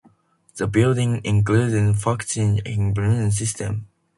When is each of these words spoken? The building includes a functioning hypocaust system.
The 0.55 0.65
building 0.65 1.21
includes 1.23 1.75
a 1.75 1.93
functioning 1.93 2.57
hypocaust 2.65 3.33
system. 3.33 3.85